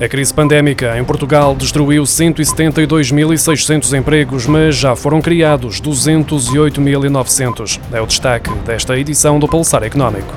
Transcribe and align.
A 0.00 0.08
crise 0.08 0.32
pandémica 0.32 0.98
em 0.98 1.04
Portugal 1.04 1.54
destruiu 1.54 2.04
172.600 2.04 3.98
empregos, 3.98 4.46
mas 4.46 4.74
já 4.74 4.96
foram 4.96 5.20
criados 5.20 5.78
208.900. 5.78 7.78
É 7.92 8.00
o 8.00 8.06
destaque 8.06 8.50
desta 8.64 8.96
edição 8.96 9.38
do 9.38 9.46
Pulsar 9.46 9.82
Económico. 9.82 10.34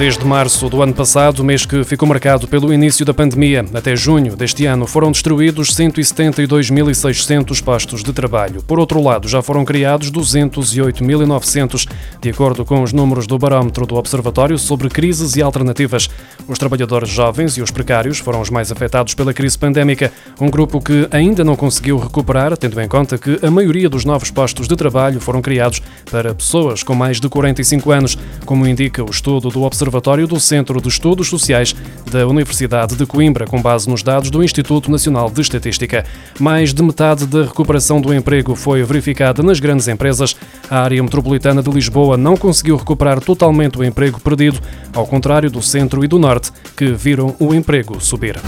Desde 0.00 0.24
março 0.24 0.66
do 0.70 0.82
ano 0.82 0.94
passado, 0.94 1.44
mês 1.44 1.66
que 1.66 1.84
ficou 1.84 2.08
marcado 2.08 2.48
pelo 2.48 2.72
início 2.72 3.04
da 3.04 3.12
pandemia, 3.12 3.66
até 3.74 3.94
junho 3.94 4.34
deste 4.34 4.64
ano, 4.64 4.86
foram 4.86 5.12
destruídos 5.12 5.76
172.600 5.76 7.62
postos 7.62 8.02
de 8.02 8.10
trabalho. 8.10 8.62
Por 8.62 8.78
outro 8.78 9.02
lado, 9.02 9.28
já 9.28 9.42
foram 9.42 9.62
criados 9.62 10.10
208.900, 10.10 11.86
de 12.18 12.30
acordo 12.30 12.64
com 12.64 12.82
os 12.82 12.94
números 12.94 13.26
do 13.26 13.36
barómetro 13.38 13.84
do 13.84 13.96
Observatório 13.96 14.58
sobre 14.58 14.88
Crises 14.88 15.36
e 15.36 15.42
Alternativas. 15.42 16.08
Os 16.48 16.58
trabalhadores 16.58 17.10
jovens 17.10 17.58
e 17.58 17.60
os 17.60 17.70
precários 17.70 18.20
foram 18.20 18.40
os 18.40 18.48
mais 18.48 18.72
afetados 18.72 19.12
pela 19.12 19.34
crise 19.34 19.58
pandémica, 19.58 20.10
um 20.40 20.48
grupo 20.48 20.80
que 20.80 21.08
ainda 21.10 21.44
não 21.44 21.56
conseguiu 21.56 21.98
recuperar, 21.98 22.56
tendo 22.56 22.80
em 22.80 22.88
conta 22.88 23.18
que 23.18 23.38
a 23.42 23.50
maioria 23.50 23.90
dos 23.90 24.06
novos 24.06 24.30
postos 24.30 24.66
de 24.66 24.76
trabalho 24.76 25.20
foram 25.20 25.42
criados 25.42 25.82
para 26.10 26.34
pessoas 26.34 26.82
com 26.82 26.94
mais 26.94 27.20
de 27.20 27.28
45 27.28 27.90
anos, 27.90 28.16
como 28.46 28.66
indica 28.66 29.04
o 29.04 29.10
estudo 29.10 29.50
do 29.50 29.62
Observatório 29.62 29.89
Observatório 29.90 30.28
do 30.28 30.38
Centro 30.38 30.80
de 30.80 30.86
Estudos 30.86 31.26
Sociais 31.26 31.74
da 32.12 32.24
Universidade 32.24 32.94
de 32.94 33.04
Coimbra, 33.04 33.44
com 33.44 33.60
base 33.60 33.90
nos 33.90 34.04
dados 34.04 34.30
do 34.30 34.40
Instituto 34.40 34.88
Nacional 34.88 35.28
de 35.28 35.40
Estatística. 35.40 36.04
Mais 36.38 36.72
de 36.72 36.80
metade 36.80 37.26
da 37.26 37.42
recuperação 37.42 38.00
do 38.00 38.14
emprego 38.14 38.54
foi 38.54 38.84
verificada 38.84 39.42
nas 39.42 39.58
grandes 39.58 39.88
empresas. 39.88 40.36
A 40.70 40.78
área 40.78 41.02
metropolitana 41.02 41.60
de 41.60 41.70
Lisboa 41.72 42.16
não 42.16 42.36
conseguiu 42.36 42.76
recuperar 42.76 43.20
totalmente 43.20 43.80
o 43.80 43.84
emprego 43.84 44.20
perdido, 44.20 44.60
ao 44.94 45.08
contrário 45.08 45.50
do 45.50 45.60
centro 45.60 46.04
e 46.04 46.06
do 46.06 46.20
norte, 46.20 46.52
que 46.76 46.92
viram 46.92 47.34
o 47.40 47.52
emprego 47.52 48.00
subir. 48.00 48.38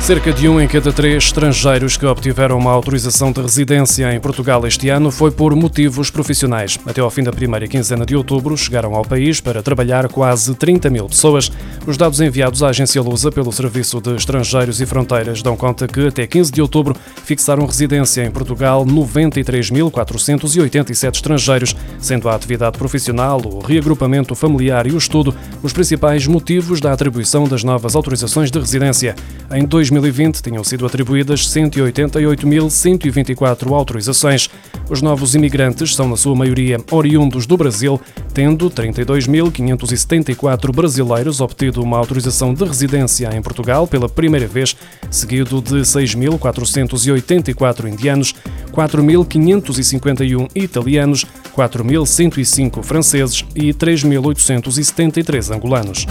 Cerca 0.00 0.32
de 0.32 0.48
um 0.48 0.58
em 0.60 0.66
cada 0.66 0.92
três 0.92 1.24
estrangeiros 1.24 1.96
que 1.96 2.06
obtiveram 2.06 2.58
uma 2.58 2.72
autorização 2.72 3.30
de 3.30 3.40
residência 3.40 4.12
em 4.12 4.18
Portugal 4.18 4.66
este 4.66 4.88
ano 4.88 5.08
foi 5.10 5.30
por 5.30 5.54
motivos 5.54 6.10
profissionais. 6.10 6.78
Até 6.86 7.02
ao 7.02 7.10
fim 7.10 7.22
da 7.22 7.30
primeira 7.30 7.68
quinzena 7.68 8.06
de 8.06 8.16
outubro, 8.16 8.56
chegaram 8.56 8.96
ao 8.96 9.04
país 9.04 9.40
para 9.40 9.62
trabalhar 9.62 10.08
quase 10.08 10.52
30 10.54 10.90
mil 10.90 11.06
pessoas. 11.06 11.52
Os 11.86 11.96
dados 11.96 12.20
enviados 12.20 12.60
à 12.62 12.68
agência 12.70 13.00
Lusa 13.02 13.30
pelo 13.30 13.52
Serviço 13.52 14.00
de 14.00 14.16
Estrangeiros 14.16 14.80
e 14.80 14.86
Fronteiras 14.86 15.42
dão 15.42 15.54
conta 15.54 15.86
que 15.86 16.08
até 16.08 16.26
15 16.26 16.50
de 16.50 16.62
outubro 16.62 16.96
fixaram 17.24 17.66
residência 17.66 18.24
em 18.24 18.30
Portugal 18.30 18.86
93.487 18.86 21.14
estrangeiros, 21.14 21.76
sendo 22.00 22.28
a 22.28 22.34
atividade 22.34 22.76
profissional, 22.78 23.40
o 23.44 23.60
reagrupamento 23.60 24.34
familiar 24.34 24.88
e 24.88 24.92
o 24.92 24.98
estudo 24.98 25.34
os 25.62 25.72
principais 25.72 26.26
motivos 26.26 26.80
da 26.80 26.92
atribuição 26.92 27.46
das 27.46 27.62
novas 27.62 27.94
autorizações 27.94 28.50
de 28.50 28.58
residência. 28.58 29.14
Em 29.52 29.64
2020 29.90 30.40
tinham 30.40 30.62
sido 30.62 30.86
atribuídas 30.86 31.40
188.124 31.48 33.72
autorizações. 33.72 34.48
Os 34.88 35.02
novos 35.02 35.34
imigrantes 35.34 35.96
são, 35.96 36.08
na 36.08 36.16
sua 36.16 36.36
maioria, 36.36 36.78
oriundos 36.90 37.46
do 37.46 37.56
Brasil, 37.56 38.00
tendo 38.32 38.70
32.574 38.70 40.72
brasileiros 40.72 41.40
obtido 41.40 41.82
uma 41.82 41.98
autorização 41.98 42.54
de 42.54 42.64
residência 42.64 43.28
em 43.34 43.42
Portugal 43.42 43.88
pela 43.88 44.08
primeira 44.08 44.46
vez, 44.46 44.76
seguido 45.10 45.60
de 45.60 45.80
6.484 45.80 47.92
indianos, 47.92 48.32
4.551 48.72 50.48
italianos, 50.54 51.26
4.105 51.56 52.82
franceses 52.82 53.44
e 53.54 53.74
3.873 53.74 55.54
angolanos. 55.54 56.06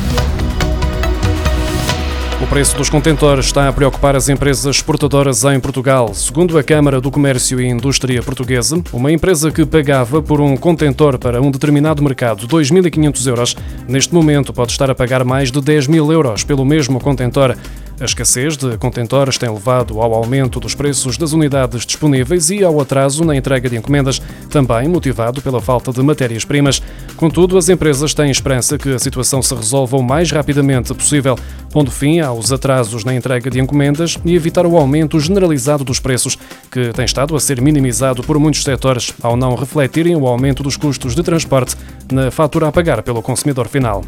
Preço 2.50 2.76
dos 2.76 2.90
contentores 2.90 3.46
está 3.46 3.68
a 3.68 3.72
preocupar 3.74 4.16
as 4.16 4.28
empresas 4.28 4.76
exportadoras 4.76 5.44
em 5.44 5.60
Portugal. 5.60 6.16
Segundo 6.16 6.58
a 6.58 6.64
Câmara 6.64 7.00
do 7.00 7.12
Comércio 7.12 7.62
e 7.62 7.68
Indústria 7.68 8.24
Portuguesa, 8.24 8.82
uma 8.92 9.12
empresa 9.12 9.52
que 9.52 9.64
pagava 9.68 10.20
por 10.20 10.42
um 10.42 10.58
contentor 10.58 11.20
para 11.20 11.40
um 11.40 11.52
determinado 11.52 12.02
mercado 12.02 12.48
2.500 12.48 13.28
euros, 13.28 13.56
neste 13.88 14.16
momento 14.16 14.52
pode 14.52 14.72
estar 14.72 14.90
a 14.90 14.96
pagar 14.96 15.24
mais 15.24 15.52
de 15.52 15.62
10 15.62 15.86
mil 15.86 16.12
euros 16.12 16.44
pelo 16.44 16.66
mesmo 16.66 17.00
contentor. 17.00 17.56
A 18.00 18.06
escassez 18.06 18.56
de 18.56 18.78
contentores 18.78 19.38
tem 19.38 19.50
levado 19.50 20.00
ao 20.00 20.14
aumento 20.14 20.58
dos 20.58 20.74
preços 20.74 21.18
das 21.18 21.34
unidades 21.34 21.86
disponíveis 21.86 22.50
e 22.50 22.64
ao 22.64 22.80
atraso 22.80 23.26
na 23.26 23.36
entrega 23.36 23.70
de 23.70 23.76
encomendas, 23.76 24.22
também 24.50 24.88
motivado 24.88 25.42
pela 25.42 25.60
falta 25.60 25.92
de 25.92 26.02
matérias-primas. 26.02 26.82
Contudo, 27.18 27.58
as 27.58 27.68
empresas 27.68 28.14
têm 28.14 28.32
esperança 28.32 28.78
que 28.78 28.94
a 28.94 29.00
situação 29.00 29.42
se 29.42 29.54
resolva 29.54 29.98
o 29.98 30.02
mais 30.02 30.32
rapidamente 30.32 30.94
possível, 30.94 31.38
pondo 31.72 31.92
fim 31.92 32.22
aos 32.22 32.54
atrasos 32.54 33.04
na 33.04 33.14
entrega 33.14 33.50
de 33.50 33.60
encomendas 33.60 34.18
e 34.24 34.34
evitar 34.34 34.66
o 34.66 34.78
aumento 34.78 35.20
generalizado 35.20 35.84
dos 35.84 36.00
preços, 36.00 36.38
que 36.72 36.94
tem 36.94 37.04
estado 37.04 37.36
a 37.36 37.40
ser 37.40 37.62
minimizado 37.62 38.24
por 38.24 38.40
muitos 38.40 38.64
setores 38.64 39.14
ao 39.22 39.36
não 39.36 39.56
refletirem 39.56 40.16
o 40.16 40.26
aumento 40.26 40.64
dos 40.64 40.78
custos 40.78 41.16
de 41.16 41.22
transporte 41.22 41.76
na 42.10 42.32
fatura 42.32 42.70
a 42.70 42.72
pagar 42.72 43.04
pelo 43.04 43.22
consumidor 43.22 43.68
final. 43.68 44.06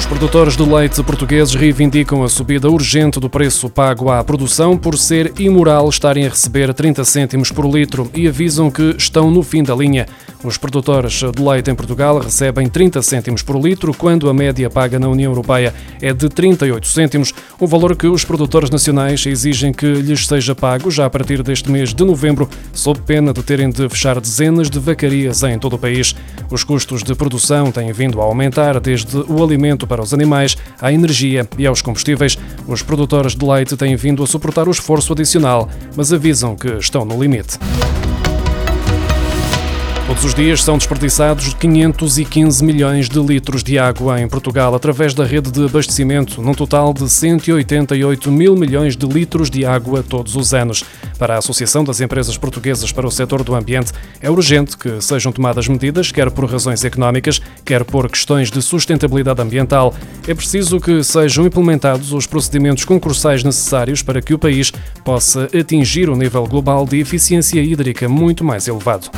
Os 0.00 0.06
produtores 0.06 0.56
de 0.56 0.62
leite 0.62 1.02
portugueses 1.02 1.54
reivindicam 1.54 2.24
a 2.24 2.28
subida 2.28 2.70
urgente 2.70 3.20
do 3.20 3.28
preço 3.28 3.68
pago 3.68 4.10
à 4.10 4.24
produção 4.24 4.76
por 4.76 4.96
ser 4.96 5.30
imoral 5.38 5.86
estarem 5.90 6.26
a 6.26 6.30
receber 6.30 6.72
30 6.72 7.04
cêntimos 7.04 7.52
por 7.52 7.66
litro 7.66 8.10
e 8.14 8.26
avisam 8.26 8.70
que 8.70 8.96
estão 8.96 9.30
no 9.30 9.42
fim 9.42 9.62
da 9.62 9.74
linha. 9.74 10.06
Os 10.42 10.56
produtores 10.56 11.12
de 11.12 11.42
leite 11.42 11.70
em 11.70 11.74
Portugal 11.74 12.18
recebem 12.18 12.66
30 12.66 13.02
cêntimos 13.02 13.42
por 13.42 13.60
litro, 13.60 13.92
quando 13.92 14.30
a 14.30 14.34
média 14.34 14.70
paga 14.70 14.98
na 14.98 15.06
União 15.06 15.30
Europeia 15.30 15.74
é 16.00 16.14
de 16.14 16.30
38 16.30 16.86
cêntimos, 16.86 17.34
um 17.60 17.66
valor 17.66 17.94
que 17.94 18.06
os 18.06 18.24
produtores 18.24 18.70
nacionais 18.70 19.26
exigem 19.26 19.70
que 19.70 19.86
lhes 19.86 20.26
seja 20.26 20.54
pago 20.54 20.90
já 20.90 21.04
a 21.04 21.10
partir 21.10 21.42
deste 21.42 21.70
mês 21.70 21.92
de 21.92 22.02
novembro, 22.04 22.48
sob 22.72 23.00
pena 23.00 23.34
de 23.34 23.42
terem 23.42 23.68
de 23.68 23.86
fechar 23.90 24.18
dezenas 24.18 24.70
de 24.70 24.78
vacarias 24.78 25.42
em 25.42 25.58
todo 25.58 25.74
o 25.74 25.78
país. 25.78 26.16
Os 26.50 26.64
custos 26.64 27.02
de 27.02 27.14
produção 27.14 27.70
têm 27.70 27.92
vindo 27.92 28.18
a 28.18 28.24
aumentar 28.24 28.80
desde 28.80 29.18
o 29.28 29.44
alimento 29.44 29.86
para 29.90 30.00
os 30.00 30.14
animais, 30.14 30.56
à 30.80 30.92
energia 30.92 31.48
e 31.58 31.66
aos 31.66 31.82
combustíveis. 31.82 32.38
Os 32.68 32.80
produtores 32.80 33.34
de 33.34 33.44
leite 33.44 33.76
têm 33.76 33.96
vindo 33.96 34.22
a 34.22 34.26
suportar 34.26 34.68
o 34.68 34.70
esforço 34.70 35.12
adicional, 35.12 35.68
mas 35.96 36.12
avisam 36.12 36.54
que 36.54 36.68
estão 36.74 37.04
no 37.04 37.20
limite. 37.20 37.58
Todos 40.10 40.24
os 40.24 40.34
dias 40.34 40.64
são 40.64 40.76
desperdiçados 40.76 41.54
515 41.54 42.64
milhões 42.64 43.08
de 43.08 43.20
litros 43.20 43.62
de 43.62 43.78
água 43.78 44.20
em 44.20 44.26
Portugal 44.28 44.74
através 44.74 45.14
da 45.14 45.24
rede 45.24 45.52
de 45.52 45.64
abastecimento, 45.64 46.42
num 46.42 46.52
total 46.52 46.92
de 46.92 47.08
188 47.08 48.28
mil 48.32 48.56
milhões 48.56 48.96
de 48.96 49.06
litros 49.06 49.48
de 49.48 49.64
água 49.64 50.02
todos 50.02 50.34
os 50.34 50.52
anos. 50.52 50.84
Para 51.16 51.36
a 51.36 51.38
Associação 51.38 51.84
das 51.84 52.00
Empresas 52.00 52.36
Portuguesas 52.36 52.90
para 52.90 53.06
o 53.06 53.10
Setor 53.10 53.44
do 53.44 53.54
Ambiente, 53.54 53.92
é 54.20 54.28
urgente 54.28 54.76
que 54.76 55.00
sejam 55.00 55.30
tomadas 55.30 55.68
medidas, 55.68 56.10
quer 56.10 56.28
por 56.28 56.50
razões 56.50 56.84
económicas, 56.84 57.40
quer 57.64 57.84
por 57.84 58.10
questões 58.10 58.50
de 58.50 58.60
sustentabilidade 58.60 59.40
ambiental. 59.40 59.94
É 60.26 60.34
preciso 60.34 60.80
que 60.80 61.04
sejam 61.04 61.46
implementados 61.46 62.12
os 62.12 62.26
procedimentos 62.26 62.84
concursais 62.84 63.44
necessários 63.44 64.02
para 64.02 64.20
que 64.20 64.34
o 64.34 64.38
país 64.40 64.72
possa 65.04 65.48
atingir 65.56 66.10
um 66.10 66.16
nível 66.16 66.44
global 66.48 66.84
de 66.84 66.98
eficiência 66.98 67.60
hídrica 67.60 68.08
muito 68.08 68.42
mais 68.42 68.66
elevado. 68.66 69.08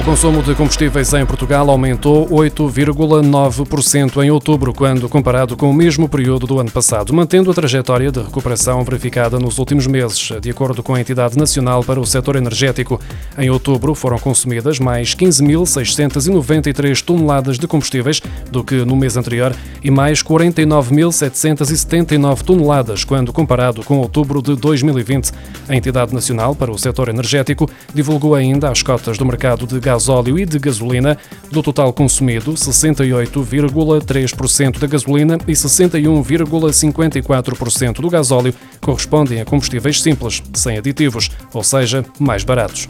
O 0.00 0.04
consumo 0.04 0.42
de 0.42 0.54
combustíveis 0.54 1.12
em 1.12 1.24
Portugal 1.24 1.70
aumentou 1.70 2.26
8,9% 2.28 4.24
em 4.24 4.32
outubro, 4.32 4.74
quando 4.74 5.08
comparado 5.08 5.56
com 5.56 5.70
o 5.70 5.74
mesmo 5.74 6.08
período 6.08 6.44
do 6.44 6.58
ano 6.58 6.72
passado, 6.72 7.14
mantendo 7.14 7.48
a 7.50 7.54
trajetória 7.54 8.10
de 8.10 8.20
recuperação 8.20 8.82
verificada 8.82 9.38
nos 9.38 9.58
últimos 9.58 9.86
meses, 9.86 10.32
de 10.40 10.50
acordo 10.50 10.82
com 10.82 10.94
a 10.94 11.00
Entidade 11.00 11.38
Nacional 11.38 11.84
para 11.84 12.00
o 12.00 12.06
Setor 12.06 12.34
Energético. 12.34 13.00
Em 13.38 13.48
outubro 13.48 13.94
foram 13.94 14.18
consumidas 14.18 14.80
mais 14.80 15.14
15.693 15.14 17.00
toneladas 17.02 17.58
de 17.58 17.68
combustíveis 17.68 18.20
do 18.50 18.64
que 18.64 18.84
no 18.84 18.96
mês 18.96 19.16
anterior 19.16 19.54
e 19.84 19.90
mais 19.90 20.20
49.779 20.22 22.42
toneladas 22.42 23.04
quando 23.04 23.32
comparado 23.32 23.84
com 23.84 23.98
outubro 23.98 24.42
de 24.42 24.56
2020. 24.56 25.30
A 25.68 25.76
Entidade 25.76 26.12
Nacional 26.12 26.56
para 26.56 26.72
o 26.72 26.78
Setor 26.78 27.08
Energético 27.08 27.70
divulgou 27.94 28.34
ainda 28.34 28.68
as 28.68 28.82
cotas 28.82 29.16
do 29.16 29.24
mercado 29.24 29.64
de 29.66 29.78
gasóleo 29.82 30.38
e 30.38 30.46
de 30.46 30.58
gasolina. 30.58 31.18
Do 31.50 31.62
total 31.62 31.92
consumido, 31.92 32.54
68,3% 32.54 34.78
da 34.78 34.86
gasolina 34.86 35.36
e 35.46 35.52
61,54% 35.52 38.00
do 38.00 38.08
gasóleo 38.08 38.54
correspondem 38.80 39.38
a 39.40 39.44
combustíveis 39.44 40.00
simples, 40.00 40.42
sem 40.54 40.78
aditivos, 40.78 41.30
ou 41.52 41.62
seja, 41.62 42.02
mais 42.18 42.42
baratos. 42.44 42.88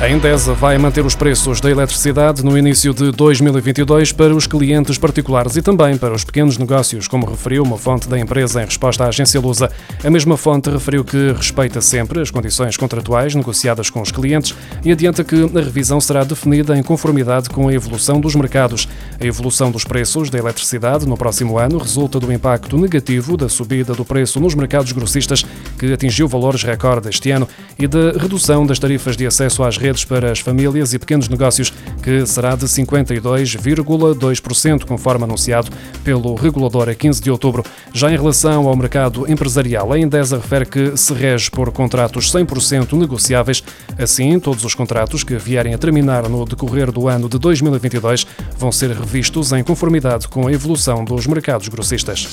A 0.00 0.08
Endesa 0.08 0.54
vai 0.54 0.78
manter 0.78 1.04
os 1.04 1.16
preços 1.16 1.60
da 1.60 1.68
eletricidade 1.68 2.44
no 2.44 2.56
início 2.56 2.94
de 2.94 3.10
2022 3.10 4.12
para 4.12 4.32
os 4.32 4.46
clientes 4.46 4.96
particulares 4.96 5.56
e 5.56 5.60
também 5.60 5.98
para 5.98 6.14
os 6.14 6.22
pequenos 6.22 6.56
negócios, 6.56 7.08
como 7.08 7.26
referiu 7.26 7.64
uma 7.64 7.76
fonte 7.76 8.08
da 8.08 8.16
empresa 8.16 8.62
em 8.62 8.64
resposta 8.64 9.02
à 9.02 9.08
agência 9.08 9.40
Lusa. 9.40 9.72
A 10.04 10.08
mesma 10.08 10.36
fonte 10.36 10.70
referiu 10.70 11.04
que 11.04 11.32
respeita 11.32 11.80
sempre 11.80 12.20
as 12.20 12.30
condições 12.30 12.76
contratuais 12.76 13.34
negociadas 13.34 13.90
com 13.90 14.00
os 14.00 14.12
clientes 14.12 14.54
e 14.84 14.92
adianta 14.92 15.24
que 15.24 15.34
a 15.34 15.60
revisão 15.60 16.00
será 16.00 16.22
definida 16.22 16.78
em 16.78 16.82
conformidade 16.84 17.50
com 17.50 17.66
a 17.66 17.74
evolução 17.74 18.20
dos 18.20 18.36
mercados. 18.36 18.88
A 19.20 19.26
evolução 19.26 19.68
dos 19.68 19.82
preços 19.82 20.30
da 20.30 20.38
eletricidade 20.38 21.08
no 21.08 21.16
próximo 21.16 21.58
ano 21.58 21.76
resulta 21.76 22.20
do 22.20 22.32
impacto 22.32 22.78
negativo 22.78 23.36
da 23.36 23.48
subida 23.48 23.94
do 23.94 24.04
preço 24.04 24.38
nos 24.38 24.54
mercados 24.54 24.92
grossistas, 24.92 25.44
que 25.76 25.92
atingiu 25.92 26.28
valores 26.28 26.62
recorde 26.62 27.08
este 27.08 27.32
ano, 27.32 27.48
e 27.76 27.88
da 27.88 28.12
redução 28.12 28.64
das 28.64 28.78
tarifas 28.78 29.16
de 29.16 29.26
acesso 29.26 29.64
às 29.64 29.76
redes 29.76 29.87
redes 29.88 30.04
para 30.04 30.30
as 30.30 30.38
famílias 30.40 30.92
e 30.92 30.98
pequenos 30.98 31.30
negócios, 31.30 31.72
que 32.02 32.26
será 32.26 32.54
de 32.54 32.66
52,2%, 32.66 34.84
conforme 34.84 35.24
anunciado 35.24 35.70
pelo 36.04 36.34
regulador 36.34 36.90
a 36.90 36.94
15 36.94 37.22
de 37.22 37.30
outubro. 37.30 37.64
Já 37.92 38.12
em 38.12 38.16
relação 38.16 38.68
ao 38.68 38.76
mercado 38.76 39.30
empresarial, 39.30 39.92
a 39.92 39.98
Endesa 39.98 40.36
refere 40.36 40.66
que 40.66 40.94
se 40.96 41.12
rege 41.14 41.50
por 41.50 41.72
contratos 41.72 42.30
100% 42.30 42.92
negociáveis. 42.98 43.64
Assim, 43.98 44.38
todos 44.38 44.62
os 44.64 44.74
contratos 44.74 45.24
que 45.24 45.36
vierem 45.36 45.72
a 45.72 45.78
terminar 45.78 46.28
no 46.28 46.44
decorrer 46.44 46.92
do 46.92 47.08
ano 47.08 47.26
de 47.28 47.38
2022 47.38 48.26
vão 48.58 48.70
ser 48.70 48.90
revistos 48.90 49.52
em 49.52 49.64
conformidade 49.64 50.28
com 50.28 50.46
a 50.46 50.52
evolução 50.52 51.02
dos 51.02 51.26
mercados 51.26 51.68
grossistas. 51.68 52.28